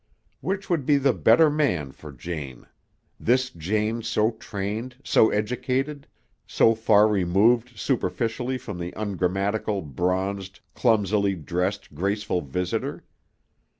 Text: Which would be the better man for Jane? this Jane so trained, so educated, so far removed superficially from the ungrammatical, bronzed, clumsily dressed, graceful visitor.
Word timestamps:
Which 0.39 0.67
would 0.67 0.83
be 0.83 0.97
the 0.97 1.13
better 1.13 1.47
man 1.47 1.91
for 1.91 2.11
Jane? 2.11 2.65
this 3.19 3.51
Jane 3.51 4.01
so 4.01 4.31
trained, 4.31 4.95
so 5.03 5.29
educated, 5.29 6.07
so 6.47 6.73
far 6.73 7.07
removed 7.07 7.77
superficially 7.77 8.57
from 8.57 8.79
the 8.79 8.93
ungrammatical, 8.95 9.83
bronzed, 9.83 10.59
clumsily 10.73 11.35
dressed, 11.35 11.93
graceful 11.93 12.41
visitor. 12.41 13.03